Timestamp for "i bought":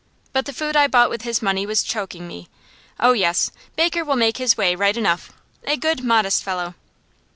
0.75-1.11